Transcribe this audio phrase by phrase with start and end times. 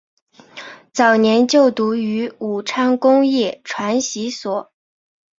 [0.91, 4.71] 早年就读于武昌工业传习所。